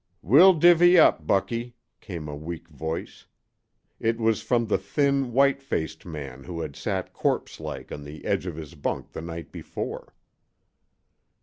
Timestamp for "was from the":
4.17-4.79